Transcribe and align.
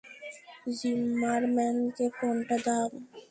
যিম্মারম্যানকে 0.77 2.05
ফোনটা 2.17 2.57
দাও। 2.65 2.87